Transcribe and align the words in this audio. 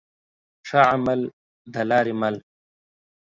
ښه 0.67 0.79
عمل 0.91 1.21
د 1.73 1.75
لاري 1.89 2.13
مل. 2.21 2.35